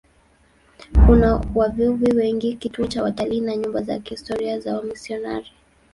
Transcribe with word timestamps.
Una 1.09 1.43
wavuvi 1.55 2.11
wengi, 2.13 2.53
kituo 2.53 2.87
cha 2.87 3.03
watalii 3.03 3.41
na 3.41 3.55
nyumba 3.55 3.81
za 3.81 3.99
kihistoria 3.99 4.59
za 4.59 4.77
wamisionari. 4.77 5.51